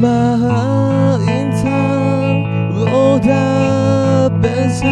[0.00, 0.08] 马
[1.26, 1.70] 隐藏，
[2.74, 3.28] 落到
[4.40, 4.88] 悲伤，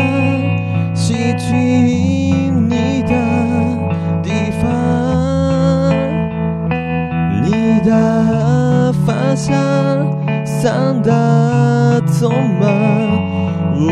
[0.95, 3.15] 失去你的
[4.23, 4.67] 地方，
[7.43, 9.57] 你的方向，
[10.45, 12.29] 散的匆
[12.61, 12.69] 忙，
[13.75, 13.83] 我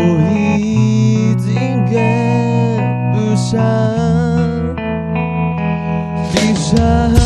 [0.44, 1.54] 已经
[1.86, 1.94] 跟
[3.14, 3.58] 不上，
[6.34, 7.25] 闭上。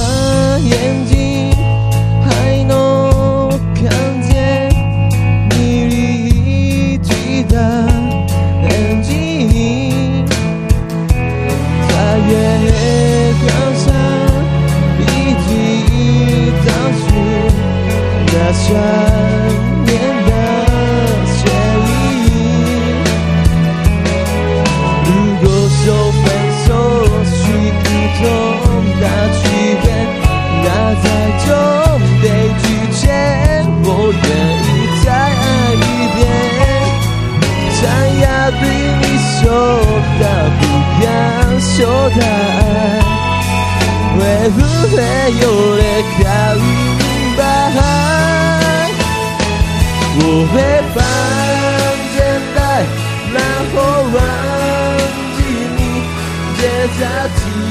[56.98, 57.69] a ti.